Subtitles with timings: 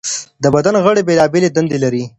[0.43, 2.03] د بدن غړي بېلابېلې دندې لري.